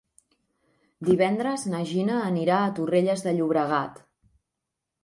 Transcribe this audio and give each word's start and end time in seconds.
Divendres 1.09 1.67
na 1.75 1.83
Gina 1.91 2.17
anirà 2.31 2.59
a 2.63 2.73
Torrelles 2.81 3.25
de 3.29 3.39
Llobregat. 3.39 4.07